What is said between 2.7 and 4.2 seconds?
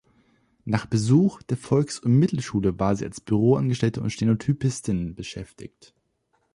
war sie als Büroangestellte und